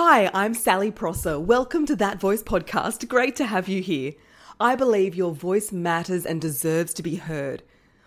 [0.00, 1.40] Hi, I'm Sally Prosser.
[1.40, 3.08] Welcome to That Voice podcast.
[3.08, 4.12] Great to have you here.
[4.60, 7.64] I believe your voice matters and deserves to be heard.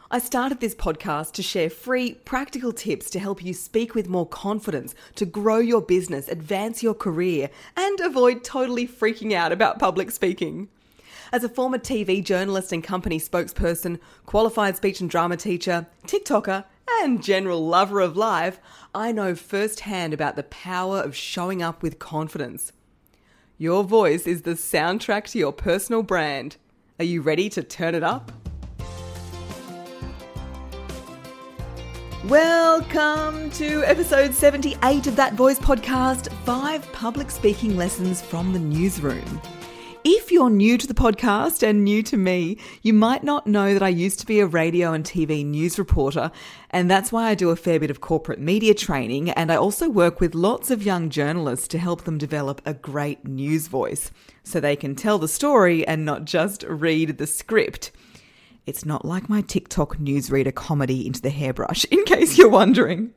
[0.09, 4.25] I started this podcast to share free, practical tips to help you speak with more
[4.25, 10.11] confidence, to grow your business, advance your career, and avoid totally freaking out about public
[10.11, 10.69] speaking.
[11.33, 16.63] As a former TV journalist and company spokesperson, qualified speech and drama teacher, TikToker,
[16.99, 18.59] and general lover of life,
[18.93, 22.73] I know firsthand about the power of showing up with confidence.
[23.57, 26.57] Your voice is the soundtrack to your personal brand.
[26.99, 28.31] Are you ready to turn it up?
[32.25, 39.41] Welcome to episode 78 of That Voice podcast Five Public Speaking Lessons from the Newsroom.
[40.03, 43.83] If you're new to the podcast and new to me, you might not know that
[43.83, 46.31] I used to be a radio and TV news reporter,
[46.71, 49.89] and that's why I do a fair bit of corporate media training, and I also
[49.89, 54.09] work with lots of young journalists to help them develop a great news voice
[54.43, 57.91] so they can tell the story and not just read the script.
[58.65, 63.13] It's not like my TikTok newsreader comedy into the hairbrush, in case you're wondering.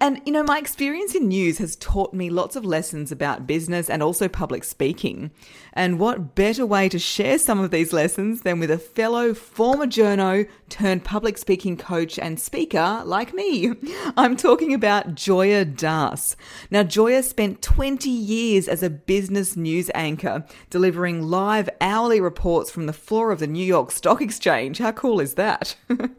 [0.00, 3.88] And, you know, my experience in news has taught me lots of lessons about business
[3.88, 5.30] and also public speaking.
[5.72, 9.86] And what better way to share some of these lessons than with a fellow former
[9.86, 13.72] journo turned public speaking coach and speaker like me?
[14.16, 16.36] I'm talking about Joya Das.
[16.70, 22.86] Now, Joya spent 20 years as a business news anchor, delivering live hourly reports from
[22.86, 24.78] the floor of the New York Stock Exchange.
[24.78, 25.76] How cool is that?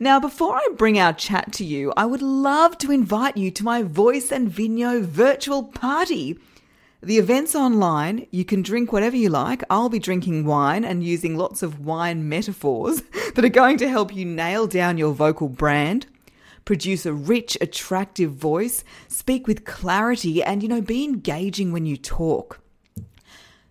[0.00, 3.64] Now, before I bring our chat to you, I would love to invite you to
[3.64, 6.36] my Voice and Vino virtual party.
[7.00, 8.26] The event's online.
[8.32, 9.62] You can drink whatever you like.
[9.70, 13.02] I'll be drinking wine and using lots of wine metaphors
[13.34, 16.06] that are going to help you nail down your vocal brand,
[16.64, 21.96] produce a rich, attractive voice, speak with clarity, and, you know, be engaging when you
[21.96, 22.58] talk.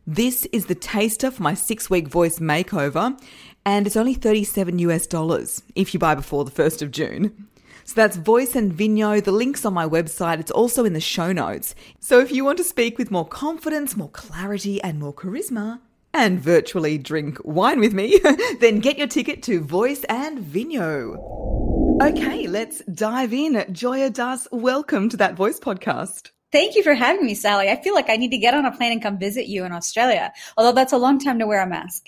[0.06, 3.18] This is the taster for my six week voice makeover,
[3.66, 7.48] and it's only 37 US dollars if you buy before the 1st of June.
[7.86, 9.20] So that's Voice and Vino.
[9.20, 10.40] The link's on my website.
[10.40, 11.76] It's also in the show notes.
[12.00, 15.82] So if you want to speak with more confidence, more clarity, and more charisma,
[16.14, 18.20] and virtually drink wine with me,
[18.60, 22.00] then get your ticket to Voice and Vino.
[22.02, 23.66] Okay, let's dive in.
[23.72, 26.32] Joya Das, welcome to that voice podcast.
[26.52, 27.70] Thank you for having me, Sally.
[27.70, 29.72] I feel like I need to get on a plane and come visit you in
[29.72, 32.06] Australia, although that's a long time to wear a mask.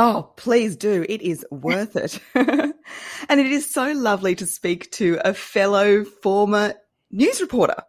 [0.00, 1.04] Oh, please do.
[1.08, 2.20] It is worth it.
[2.36, 6.74] and it is so lovely to speak to a fellow former
[7.10, 7.82] news reporter.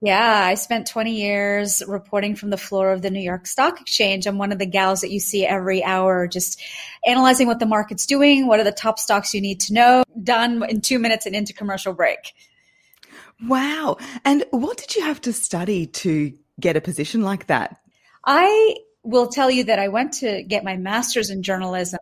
[0.00, 4.26] Yeah, I spent 20 years reporting from the floor of the New York Stock Exchange.
[4.26, 6.60] I'm one of the gals that you see every hour, just
[7.06, 10.68] analyzing what the market's doing, what are the top stocks you need to know, done
[10.68, 12.32] in two minutes and into commercial break.
[13.46, 13.98] Wow.
[14.24, 17.78] And what did you have to study to get a position like that?
[18.26, 22.00] I will tell you that I went to get my master's in journalism.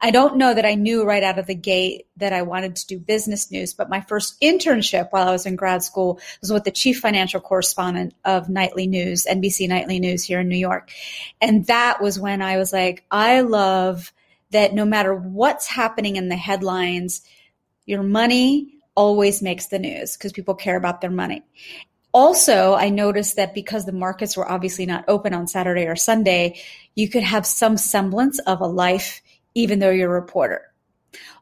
[0.00, 2.86] I don't know that I knew right out of the gate that I wanted to
[2.88, 6.64] do business news, but my first internship while I was in grad school was with
[6.64, 10.90] the chief financial correspondent of Nightly News, NBC Nightly News here in New York.
[11.40, 14.12] And that was when I was like, I love
[14.50, 17.22] that no matter what's happening in the headlines,
[17.86, 21.42] your money always makes the news because people care about their money.
[22.12, 26.60] Also, I noticed that because the markets were obviously not open on Saturday or Sunday,
[26.94, 29.22] you could have some semblance of a life
[29.54, 30.72] even though you're a reporter.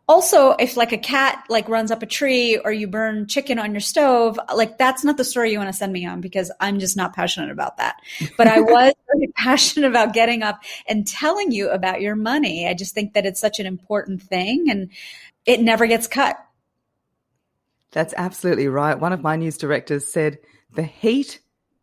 [0.08, 3.70] Also, if like a cat like runs up a tree or you burn chicken on
[3.72, 6.80] your stove, like that's not the story you want to send me on because I'm
[6.80, 8.00] just not passionate about that.
[8.36, 12.66] But I was very passionate about getting up and telling you about your money.
[12.66, 14.90] I just think that it's such an important thing and
[15.46, 16.36] it never gets cut.
[17.92, 18.98] That's absolutely right.
[18.98, 20.38] One of my news directors said,
[20.74, 21.40] the heat,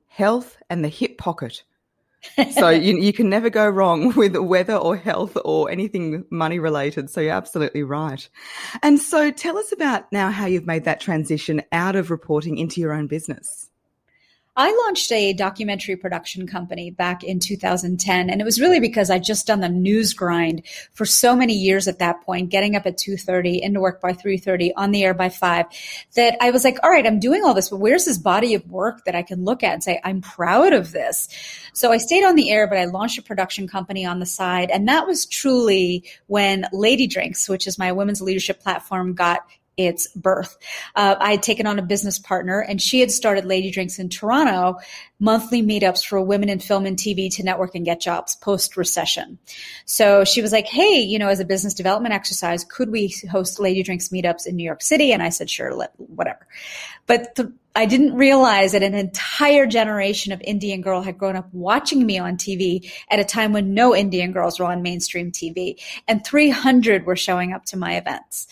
[0.08, 1.64] health, and the hip pocket.
[2.52, 7.10] so you, you can never go wrong with weather or health or anything money related.
[7.10, 8.28] So you're absolutely right.
[8.82, 12.82] And so tell us about now how you've made that transition out of reporting into
[12.82, 13.70] your own business.
[14.60, 19.24] I launched a documentary production company back in 2010, and it was really because I'd
[19.24, 22.98] just done the news grind for so many years at that point, getting up at
[22.98, 25.68] 2:30, into work by 3:30, on the air by 5,
[26.16, 28.68] that I was like, all right, I'm doing all this, but where's this body of
[28.68, 31.30] work that I can look at and say I'm proud of this?
[31.74, 34.72] So I stayed on the air, but I launched a production company on the side,
[34.72, 39.42] and that was truly when Lady Drinks, which is my women's leadership platform, got
[39.78, 40.58] its birth.
[40.96, 44.10] Uh, I had taken on a business partner and she had started Lady Drinks in
[44.10, 44.80] Toronto,
[45.20, 49.38] monthly meetups for women in film and TV to network and get jobs post recession.
[49.86, 53.60] So she was like, Hey, you know, as a business development exercise, could we host
[53.60, 55.12] Lady Drinks meetups in New York City?
[55.12, 56.48] And I said, sure, let, whatever.
[57.06, 57.40] But
[57.78, 62.18] I didn't realize that an entire generation of Indian girl had grown up watching me
[62.18, 67.06] on TV at a time when no Indian girls were on mainstream TV and 300
[67.06, 68.48] were showing up to my events.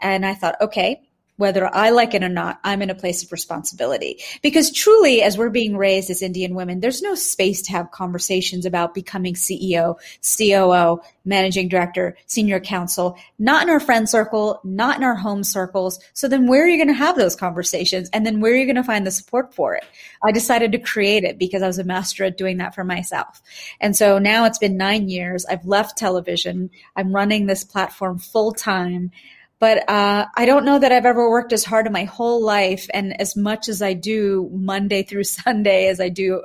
[0.00, 1.02] And I thought, okay,
[1.36, 4.20] whether I like it or not, I'm in a place of responsibility.
[4.42, 8.64] Because truly, as we're being raised as Indian women, there's no space to have conversations
[8.64, 15.04] about becoming CEO, COO, managing director, senior counsel, not in our friend circle, not in
[15.04, 16.00] our home circles.
[16.14, 18.08] So then where are you going to have those conversations?
[18.12, 19.84] And then where are you going to find the support for it?
[20.24, 23.42] I decided to create it because I was a master at doing that for myself.
[23.80, 25.44] And so now it's been nine years.
[25.44, 26.70] I've left television.
[26.94, 29.10] I'm running this platform full time.
[29.58, 32.88] But uh, I don't know that I've ever worked as hard in my whole life
[32.92, 36.42] and as much as I do Monday through Sunday as I do,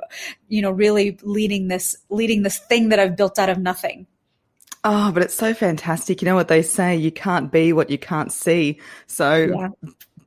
[0.48, 4.06] you know, really leading this leading this thing that I've built out of nothing.
[4.84, 6.22] Oh, but it's so fantastic.
[6.22, 8.80] You know what they say, you can't be what you can't see.
[9.06, 9.68] So yeah.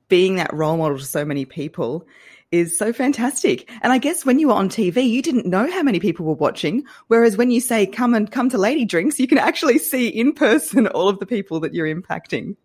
[0.08, 2.08] being that role model to so many people
[2.52, 3.70] is so fantastic.
[3.82, 6.36] And I guess when you were on TV, you didn't know how many people were
[6.36, 6.86] watching.
[7.08, 10.32] Whereas when you say come and come to Lady Drinks, you can actually see in
[10.32, 12.56] person all of the people that you're impacting.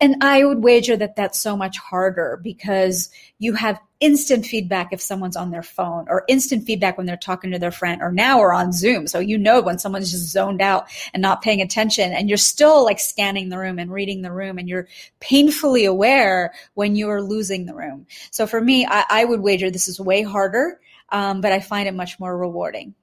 [0.00, 5.00] And I would wager that that's so much harder because you have instant feedback if
[5.00, 8.38] someone's on their phone or instant feedback when they're talking to their friend or now
[8.38, 9.06] we're on Zoom.
[9.06, 12.84] So you know when someone's just zoned out and not paying attention and you're still
[12.84, 14.88] like scanning the room and reading the room and you're
[15.20, 18.06] painfully aware when you're losing the room.
[18.30, 20.80] So for me, I, I would wager this is way harder,
[21.10, 22.94] um, but I find it much more rewarding.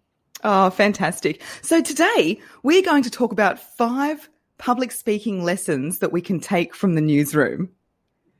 [0.43, 1.41] Oh, fantastic.
[1.61, 4.29] So today we're going to talk about five
[4.61, 7.69] public speaking lessons that we can take from the newsroom.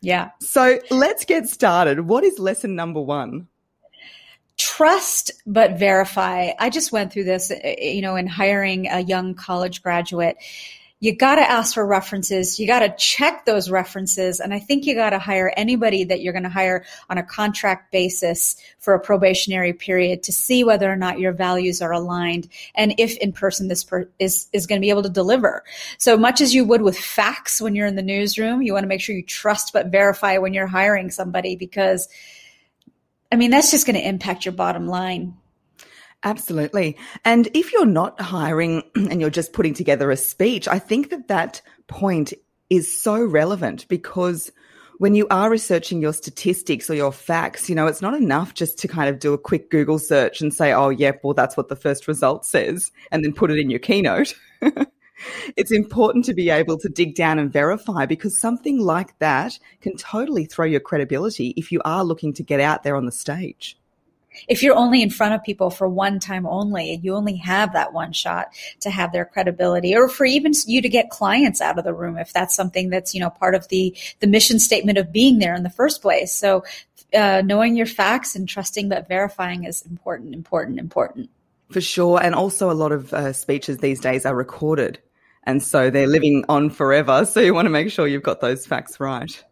[0.02, 0.30] Yeah.
[0.40, 2.02] So let's get started.
[2.02, 3.48] What is lesson number one?
[4.58, 6.52] Trust but verify.
[6.60, 10.38] I just went through this, you know, in hiring a young college graduate
[11.02, 12.60] you got to ask for references.
[12.60, 14.40] You got to check those references.
[14.40, 17.24] And I think you got to hire anybody that you're going to hire on a
[17.24, 22.48] contract basis for a probationary period to see whether or not your values are aligned
[22.76, 25.64] and if in person this per- is, is going to be able to deliver.
[25.98, 28.88] So much as you would with facts when you're in the newsroom, you want to
[28.88, 32.08] make sure you trust but verify when you're hiring somebody because
[33.32, 35.38] I mean, that's just going to impact your bottom line.
[36.24, 36.98] Absolutely.
[37.26, 41.28] And if you're not hiring and you're just putting together a speech, I think that
[41.28, 42.34] that point
[42.70, 44.52] is so relevant because
[45.00, 48.78] when you are researching your statistics or your facts, you know, it's not enough just
[48.78, 51.70] to kind of do a quick Google search and say, oh, yep, well, that's what
[51.70, 54.36] the first result says, and then put it in your keynote.
[55.58, 59.98] it's important to be able to dig down and verify because something like that can
[59.98, 63.81] totally throw your credibility if you are looking to get out there on the stage
[64.48, 67.74] if you're only in front of people for one time only and you only have
[67.74, 68.48] that one shot
[68.80, 72.18] to have their credibility or for even you to get clients out of the room
[72.18, 75.56] if that's something that's you know part of the the mission statement of being there
[75.56, 76.34] in the first place.
[76.34, 76.64] So
[77.14, 81.30] uh, knowing your facts and trusting but verifying is important important important.
[81.70, 82.22] For sure.
[82.22, 85.00] And also a lot of uh, speeches these days are recorded.
[85.44, 87.26] And so they're living on forever.
[87.26, 89.44] So you want to make sure you've got those facts right.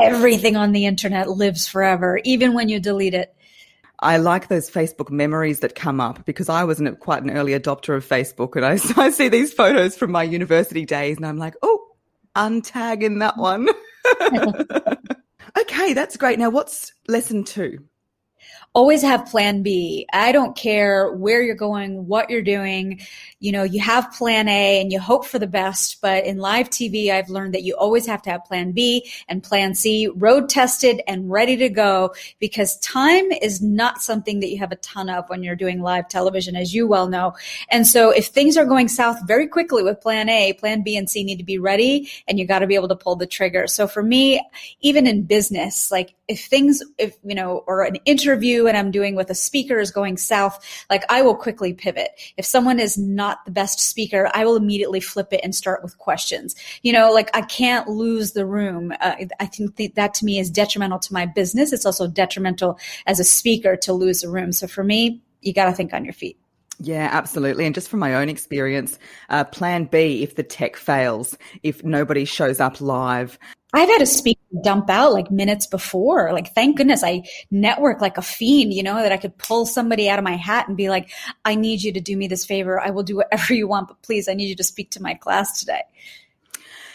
[0.00, 3.34] Everything on the internet lives forever even when you delete it
[4.00, 7.96] I like those Facebook memories that come up because I was quite an early adopter
[7.96, 8.72] of Facebook and I,
[9.02, 11.84] I see these photos from my university days and I'm like, oh,
[12.36, 13.68] untagging that one.
[15.58, 16.38] okay, that's great.
[16.38, 17.84] Now, what's lesson two?
[18.78, 20.06] Always have plan B.
[20.12, 23.00] I don't care where you're going, what you're doing.
[23.40, 26.00] You know, you have plan A and you hope for the best.
[26.00, 29.42] But in live TV, I've learned that you always have to have plan B and
[29.42, 34.58] plan C road tested and ready to go because time is not something that you
[34.58, 37.34] have a ton of when you're doing live television, as you well know.
[37.70, 41.10] And so if things are going south very quickly with plan A, plan B and
[41.10, 43.66] C need to be ready and you got to be able to pull the trigger.
[43.66, 44.40] So for me,
[44.82, 49.14] even in business, like if things, if, you know, or an interview and I'm doing
[49.14, 52.10] with a speaker is going south, like I will quickly pivot.
[52.36, 55.98] If someone is not the best speaker, I will immediately flip it and start with
[55.98, 56.54] questions.
[56.82, 58.92] You know, like I can't lose the room.
[59.00, 61.72] Uh, I think th- that to me is detrimental to my business.
[61.72, 64.52] It's also detrimental as a speaker to lose the room.
[64.52, 66.38] So for me, you got to think on your feet.
[66.80, 67.66] Yeah, absolutely.
[67.66, 68.98] And just from my own experience,
[69.30, 73.38] uh, plan B if the tech fails, if nobody shows up live,
[73.72, 76.32] I've had a speaker dump out like minutes before.
[76.32, 80.08] Like, thank goodness I network like a fiend, you know, that I could pull somebody
[80.08, 81.10] out of my hat and be like,
[81.44, 82.80] I need you to do me this favor.
[82.80, 85.14] I will do whatever you want, but please, I need you to speak to my
[85.14, 85.82] class today.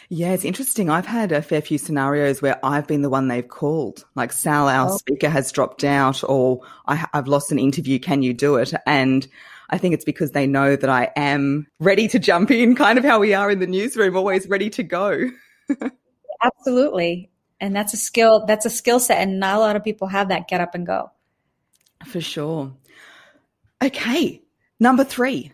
[0.10, 0.90] Yeah, it's interesting.
[0.90, 4.06] I've had a fair few scenarios where I've been the one they've called.
[4.16, 4.98] Like, Sal, our oh.
[4.98, 8.00] speaker has dropped out, or I, I've lost an interview.
[8.00, 8.74] Can you do it?
[8.86, 9.28] And
[9.70, 13.06] I think it's because they know that I am ready to jump in, kind of
[13.06, 15.30] how we are in the newsroom, always ready to go.
[16.44, 17.30] Absolutely.
[17.60, 19.20] And that's a skill, that's a skill set.
[19.20, 21.12] And not a lot of people have that get up and go.
[22.06, 22.74] For sure.
[23.82, 24.42] Okay.
[24.80, 25.54] Number three.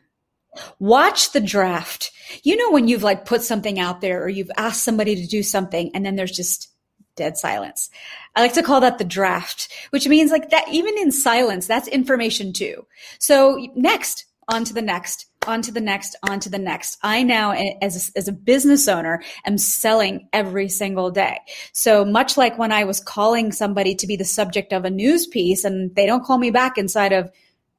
[0.80, 2.12] Watch the draft.
[2.44, 5.44] You know, when you've like put something out there or you've asked somebody to do
[5.44, 6.70] something and then there's just
[7.16, 7.90] dead silence.
[8.36, 11.88] I like to call that the draft, which means like that even in silence, that's
[11.88, 12.88] information too.
[13.20, 16.98] So next, on to the next, on to the next, on to the next.
[17.04, 17.52] I now,
[17.82, 21.40] as a, as a business owner, am selling every single day.
[21.74, 25.28] So much like when I was calling somebody to be the subject of a news
[25.28, 27.32] piece and they don't call me back inside of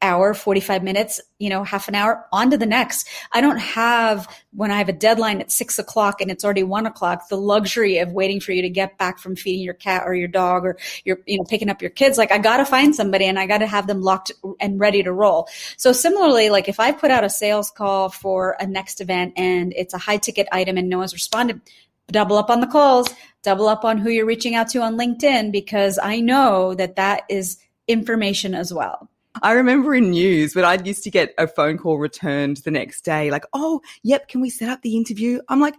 [0.03, 3.09] hour, 45 minutes, you know, half an hour, on to the next.
[3.33, 6.87] I don't have, when I have a deadline at six o'clock and it's already one
[6.87, 10.15] o'clock, the luxury of waiting for you to get back from feeding your cat or
[10.15, 12.19] your dog or you're, you know, picking up your kids.
[12.19, 15.03] Like I got to find somebody and I got to have them locked and ready
[15.03, 15.49] to roll.
[15.77, 19.73] So similarly, like if I put out a sales call for a next event and
[19.77, 21.61] it's a high ticket item and no one's responded,
[22.11, 23.09] double up on the calls,
[23.43, 27.25] double up on who you're reaching out to on LinkedIn because I know that that
[27.29, 29.09] is information as well.
[29.43, 33.03] I remember in news when I used to get a phone call returned the next
[33.03, 35.41] day, like, oh, yep, can we set up the interview?
[35.49, 35.75] I'm like,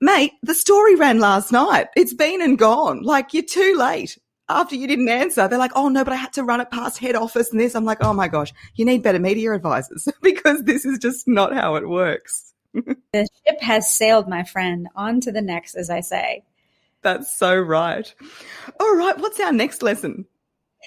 [0.00, 1.88] mate, the story ran last night.
[1.96, 3.02] It's been and gone.
[3.02, 4.18] Like, you're too late.
[4.48, 6.98] After you didn't answer, they're like, oh no, but I had to run it past
[6.98, 7.76] head office and this.
[7.76, 11.54] I'm like, oh my gosh, you need better media advisors because this is just not
[11.54, 12.52] how it works.
[12.74, 14.88] the ship has sailed, my friend.
[14.96, 16.42] On to the next, as I say.
[17.02, 18.12] That's so right.
[18.78, 20.26] All right, what's our next lesson?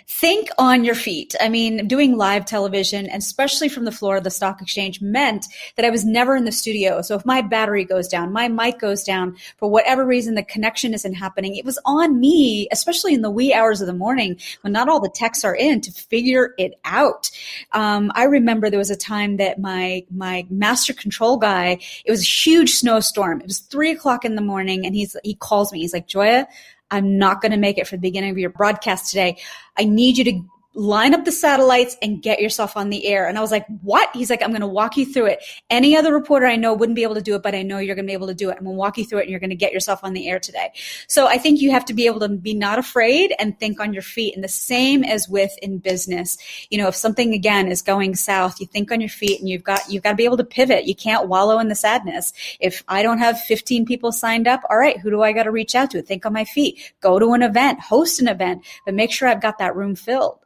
[0.07, 1.35] Think on your feet.
[1.39, 5.45] I mean, doing live television, and especially from the floor of the stock exchange, meant
[5.75, 7.01] that I was never in the studio.
[7.01, 10.93] So if my battery goes down, my mic goes down, for whatever reason, the connection
[10.93, 14.73] isn't happening, it was on me, especially in the wee hours of the morning when
[14.73, 17.29] not all the techs are in to figure it out.
[17.71, 22.21] Um, I remember there was a time that my, my master control guy, it was
[22.21, 23.41] a huge snowstorm.
[23.41, 25.79] It was three o'clock in the morning and he's, he calls me.
[25.79, 26.47] He's like, Joya,
[26.93, 29.38] I'm not going to make it for the beginning of your broadcast today.
[29.77, 30.41] I need you to
[30.75, 33.27] line up the satellites and get yourself on the air.
[33.27, 34.10] And I was like, what?
[34.13, 35.44] He's like, I'm going to walk you through it.
[35.70, 37.96] Any other reporter I know wouldn't be able to do it, but I know you're
[37.96, 38.58] going to be able to do it.
[38.58, 40.27] I'm going to walk you through it and you're going to get yourself on the
[40.27, 40.72] air today.
[41.08, 43.94] So I think you have to be able to be not afraid and think on
[43.94, 44.34] your feet.
[44.34, 46.38] And the same as with in business.
[46.72, 49.63] You know, if something again is going south, you think on your feet and you've
[49.63, 50.86] got, you've got to be able to pivot.
[50.86, 52.34] You can't wallow in the sadness.
[52.60, 55.51] If I don't have 15 people signed up, all right, who do I got to
[55.51, 56.01] reach out to?
[56.01, 56.94] Think on my feet.
[57.00, 60.42] Go to an event, host an event, but make sure I've got that room filled.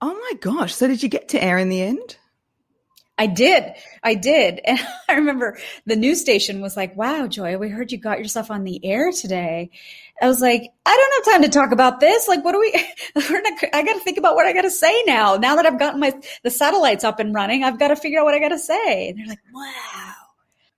[0.00, 0.74] Oh my gosh.
[0.74, 2.16] So did you get to air in the end?
[3.18, 3.72] I did.
[4.02, 4.60] I did.
[4.66, 8.50] And I remember the news station was like, wow, Joy, we heard you got yourself
[8.50, 9.70] on the air today.
[10.20, 12.26] I was like, I don't have time to talk about this.
[12.26, 12.72] Like, what do we,
[13.14, 15.36] not, I got to think about what I got to say now.
[15.36, 16.12] Now that I've gotten my,
[16.42, 19.10] the satellites up and running, I've got to figure out what I got to say.
[19.10, 20.14] And they're like, wow.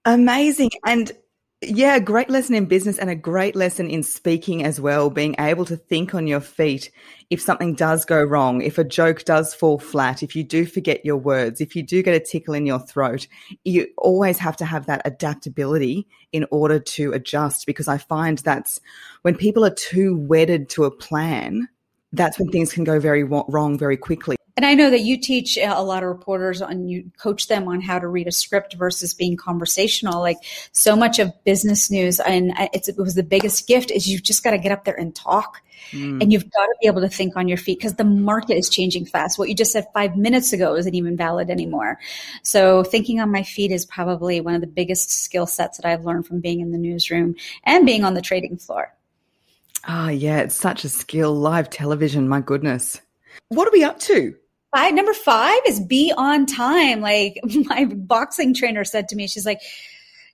[0.05, 0.71] Amazing.
[0.87, 1.13] And
[1.61, 5.35] yeah, a great lesson in business and a great lesson in speaking as well, being
[5.41, 6.91] able to think on your feet
[7.31, 11.05] if something does go wrong, if a joke does fall flat, if you do forget
[11.05, 13.27] your words, if you do get a tickle in your throat,
[13.65, 18.81] you always have to have that adaptability in order to adjust because I find that's
[19.23, 21.69] when people are too wedded to a plan,
[22.13, 24.38] that's when things can go very wrong very quickly.
[24.59, 27.81] And I know that you teach a lot of reporters and you coach them on
[27.81, 30.21] how to read a script versus being conversational.
[30.21, 30.39] Like
[30.73, 34.51] so much of business news, and it was the biggest gift is you've just got
[34.51, 35.63] to get up there and talk.
[35.93, 36.21] Mm.
[36.21, 38.69] And you've got to be able to think on your feet because the market is
[38.69, 39.39] changing fast.
[39.39, 42.01] What you just said five minutes ago isn't even valid anymore.
[42.43, 46.05] So thinking on my feet is probably one of the biggest skill sets that I've
[46.05, 48.93] learned from being in the newsroom and being on the trading floor.
[49.87, 51.33] Oh, yeah, it's such a skill.
[51.33, 53.01] Live television, my goodness.
[53.51, 54.35] What are we up to?
[54.75, 57.01] Five, number five is be on time.
[57.01, 59.61] Like my boxing trainer said to me, she's like,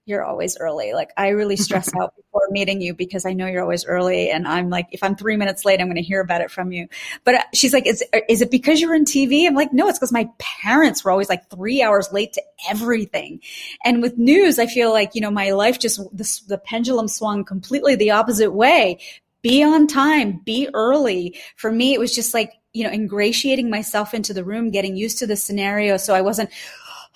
[0.06, 0.92] you're always early.
[0.92, 4.30] Like I really stress out before meeting you because I know you're always early.
[4.30, 6.72] And I'm like, if I'm three minutes late, I'm going to hear about it from
[6.72, 6.88] you.
[7.24, 9.46] But uh, she's like, is, is it because you're in TV?
[9.46, 13.40] I'm like, no, it's because my parents were always like three hours late to everything.
[13.84, 17.44] And with news, I feel like, you know, my life just, the, the pendulum swung
[17.44, 18.98] completely the opposite way.
[19.42, 21.38] Be on time, be early.
[21.56, 25.18] For me, it was just like, you know, ingratiating myself into the room, getting used
[25.18, 25.96] to the scenario.
[25.96, 26.50] So I wasn't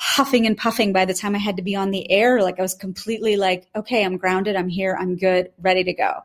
[0.00, 2.40] huffing and puffing by the time I had to be on the air.
[2.40, 4.54] Like I was completely like, okay, I'm grounded.
[4.54, 4.96] I'm here.
[4.98, 6.20] I'm good, ready to go.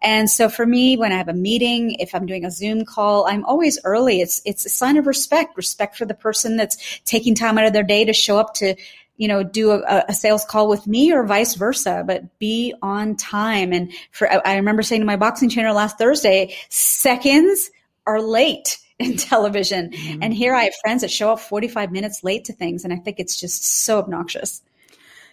[0.00, 3.26] And so for me, when I have a meeting, if I'm doing a Zoom call,
[3.26, 4.20] I'm always early.
[4.20, 7.72] It's, it's a sign of respect, respect for the person that's taking time out of
[7.72, 8.76] their day to show up to
[9.18, 13.16] you know, do a, a, sales call with me or vice versa, but be on
[13.16, 13.72] time.
[13.72, 17.70] And for, I remember saying to my boxing trainer last Thursday, seconds
[18.06, 19.90] are late in television.
[19.90, 20.22] Mm-hmm.
[20.22, 22.84] And here I have friends that show up 45 minutes late to things.
[22.84, 24.62] And I think it's just so obnoxious.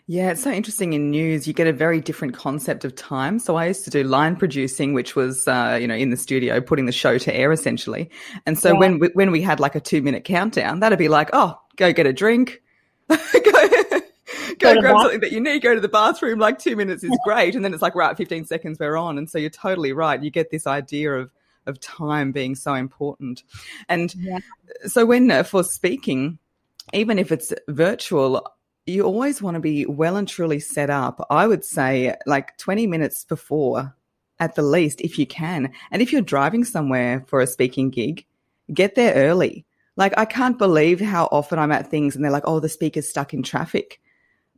[0.06, 1.48] Yeah, it's so interesting in news.
[1.48, 3.40] You get a very different concept of time.
[3.40, 6.60] So I used to do line producing, which was, uh, you know, in the studio,
[6.60, 8.10] putting the show to air essentially.
[8.46, 8.80] And so yeah.
[8.80, 11.94] when we, when we had like a two minute countdown, that'd be like, oh, go
[11.94, 12.62] get a drink,
[13.10, 14.02] go, go,
[14.60, 16.38] go grab something that you need, go to the bathroom.
[16.38, 19.18] Like two minutes is great, and then it's like right, fifteen seconds, we're on.
[19.18, 20.22] And so you're totally right.
[20.22, 21.32] You get this idea of
[21.66, 23.44] of time being so important.
[23.90, 24.40] And yeah.
[24.86, 26.40] so when uh, for speaking,
[26.94, 28.46] even if it's virtual,
[28.86, 31.26] you always want to be well and truly set up.
[31.30, 33.96] I would say like 20 minutes before
[34.40, 35.72] at the least, if you can.
[35.92, 38.26] And if you're driving somewhere for a speaking gig,
[38.74, 39.66] get there early.
[39.96, 43.08] Like, I can't believe how often I'm at things and they're like, oh, the speaker's
[43.08, 44.02] stuck in traffic.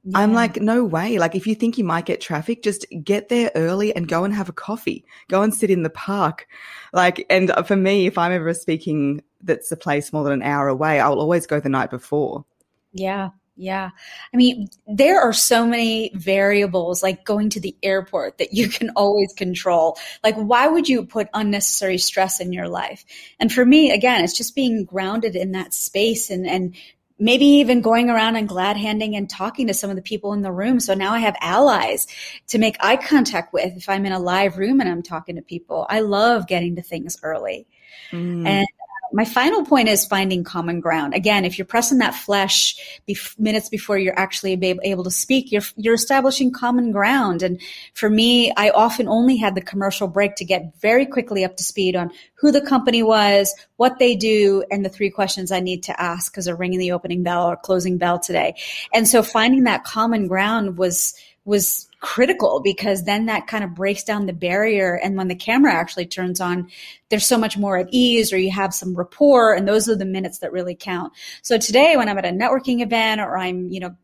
[0.07, 0.19] Yeah.
[0.19, 1.17] I'm like, no way.
[1.17, 4.31] Like, if you think you might get traffic, just get there early and go and
[4.35, 5.03] have a coffee.
[5.29, 6.47] Go and sit in the park.
[6.93, 10.67] Like, and for me, if I'm ever speaking that's a place more than an hour
[10.67, 12.45] away, I'll always go the night before.
[12.93, 13.29] Yeah.
[13.57, 13.91] Yeah.
[14.33, 18.91] I mean, there are so many variables like going to the airport that you can
[18.95, 19.97] always control.
[20.23, 23.05] Like, why would you put unnecessary stress in your life?
[23.39, 26.75] And for me, again, it's just being grounded in that space and, and
[27.17, 30.41] maybe even going around and glad handing and talking to some of the people in
[30.41, 30.79] the room.
[30.79, 32.07] So now I have allies
[32.47, 35.41] to make eye contact with if I'm in a live room and I'm talking to
[35.41, 35.85] people.
[35.89, 37.67] I love getting to things early.
[38.11, 38.45] Mm.
[38.45, 38.67] And
[39.15, 41.13] my final point is finding common ground.
[41.13, 42.75] Again, if you're pressing that flesh
[43.07, 44.51] bef- minutes before you're actually
[44.83, 47.41] able to speak, you're, you're establishing common ground.
[47.41, 47.61] And
[47.93, 51.63] for me, I often only had the commercial break to get very quickly up to
[51.63, 55.83] speed on who the company was, what they do, and the three questions I need
[55.83, 58.55] to ask because they're ringing the opening bell or closing bell today.
[58.93, 64.03] And so finding that common ground was, was critical because then that kind of breaks
[64.03, 64.93] down the barrier.
[64.93, 66.69] And when the camera actually turns on,
[67.09, 69.55] there's so much more at ease or you have some rapport.
[69.55, 71.13] And those are the minutes that really count.
[71.41, 73.95] So today, when I'm at a networking event or I'm, you know,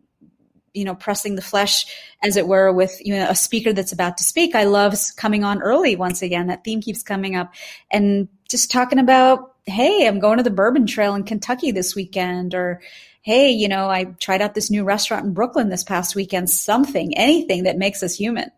[0.74, 1.86] you know, pressing the flesh,
[2.24, 4.55] as it were, with you know a speaker that's about to speak.
[4.55, 6.48] I love coming on early once again.
[6.48, 7.53] That theme keeps coming up,
[7.91, 12.55] and just talking about, hey, I'm going to the Bourbon Trail in Kentucky this weekend,
[12.55, 12.81] or
[13.22, 17.18] hey, you know, I tried out this new restaurant in Brooklyn this past weekend, something,
[17.18, 18.51] anything that makes us human.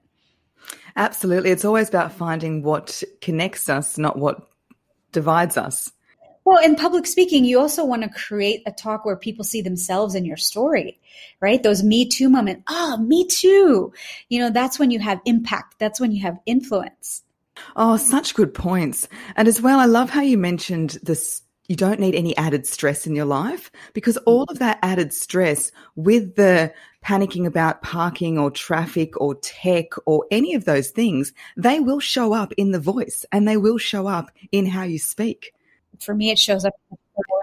[0.95, 1.52] Absolutely.
[1.52, 4.47] It's always about finding what connects us, not what
[5.12, 5.91] divides us.
[6.45, 10.13] Well, in public speaking, you also want to create a talk where people see themselves
[10.13, 10.99] in your story,
[11.39, 11.63] right?
[11.63, 12.63] Those me too moment.
[12.67, 13.93] Ah, oh, me too.
[14.28, 15.76] You know, that's when you have impact.
[15.80, 17.23] That's when you have influence.
[17.76, 19.08] Oh, such good points.
[19.38, 21.41] And as well, I love how you mentioned this
[21.73, 25.71] you don't need any added stress in your life because all of that added stress
[25.95, 26.71] with the
[27.03, 32.31] panicking about parking or traffic or tech or any of those things, they will show
[32.31, 35.55] up in the voice and they will show up in how you speak.
[35.99, 36.75] For me, it shows up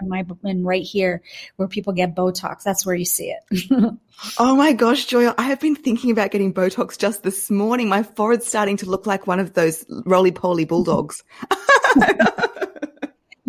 [0.00, 1.22] in my in right here
[1.56, 2.62] where people get Botox.
[2.62, 3.98] That's where you see it.
[4.38, 7.88] oh my gosh, Joya, I have been thinking about getting Botox just this morning.
[7.88, 11.24] My forehead's starting to look like one of those roly poly bulldogs.